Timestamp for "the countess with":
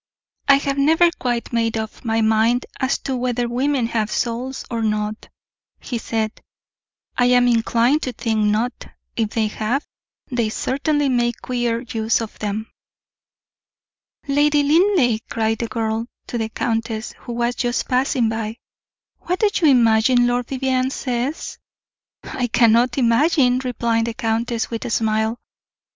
24.05-24.83